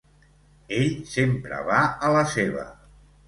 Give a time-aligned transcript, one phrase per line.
[0.77, 2.65] Ell sempre va a la seva.